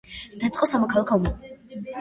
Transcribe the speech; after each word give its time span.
დაიწყო 0.43 0.69
სამოქალაქო 0.71 1.21
ომი. 1.21 1.37